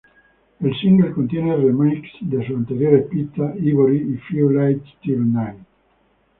[0.61, 5.59] El single contiene remixes de sus anteriores pistas: Ivory y Few Lights Till Night.